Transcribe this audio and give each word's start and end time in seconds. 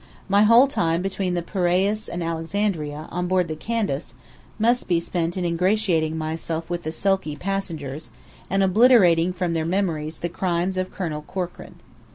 My 0.27 0.41
whole 0.41 0.65
time 0.65 1.03
between 1.03 1.35
the 1.35 1.43
Piraeus 1.43 2.07
and 2.07 2.23
Alexandria, 2.23 3.07
on 3.11 3.27
board 3.27 3.47
the 3.47 3.55
Candace, 3.55 4.15
must 4.57 4.87
be 4.87 4.99
spent 4.99 5.37
ingratiating 5.37 6.17
myself 6.17 6.71
with 6.71 6.81
the 6.81 6.91
sulky 6.91 7.35
passengers, 7.35 8.09
and 8.49 8.63
obliterating 8.63 9.31
from 9.31 9.53
their 9.53 9.63
memories 9.63 10.17
the 10.17 10.27
crimes 10.29 10.75
of 10.79 10.89
Colonel 10.91 11.21
Corkran. 11.21 11.75